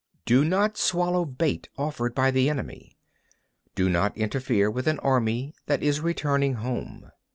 35. 0.25 0.25
Do 0.25 0.45
not 0.45 0.77
swallow 0.77 1.21
a 1.21 1.25
bait 1.27 1.69
offered 1.77 2.15
by 2.15 2.31
the 2.31 2.49
enemy. 2.49 2.97
Do 3.75 3.87
not 3.87 4.17
interfere 4.17 4.71
with 4.71 4.87
an 4.87 4.97
army 4.97 5.53
that 5.67 5.83
is 5.83 5.99
returning 6.01 6.55
home. 6.55 7.11